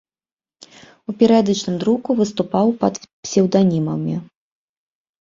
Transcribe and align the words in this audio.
У 1.11 1.15
перыядычным 1.19 1.77
друку 1.85 2.09
выступаў 2.23 2.67
пад 2.83 2.93
псеўданімамі. 3.23 4.21